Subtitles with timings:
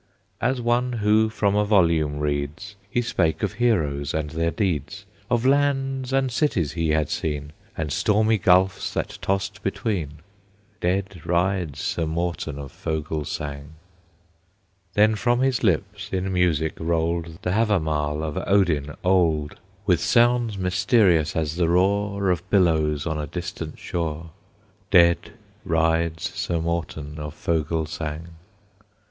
[0.41, 5.45] As one who from a volume reads, He spake of heroes and their deeds, Of
[5.45, 10.21] lands and cities he had seen, And stormy gulfs that tossed between.
[10.79, 13.73] Dead rides Sir Morten of Fogelsang.
[14.95, 21.35] Then from his lips in music rolled The Havamal of Odin old, With sounds mysterious
[21.35, 24.31] as the roar Of billows on a distant shore.
[24.89, 25.33] Dead
[25.63, 28.29] rides Sir Morten of Fogelsang.